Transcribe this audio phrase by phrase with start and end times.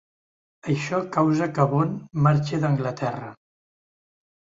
[0.73, 2.01] Això causa que Bond
[2.31, 3.33] marxi d'Anglaterra.